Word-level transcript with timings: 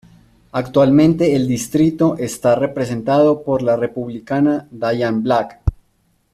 Actualmente 0.53 1.35
el 1.35 1.47
distrito 1.47 2.17
está 2.17 2.55
representado 2.55 3.43
por 3.43 3.61
la 3.61 3.75
Republicana 3.75 4.67
Diane 4.71 5.19
Black. 5.21 5.59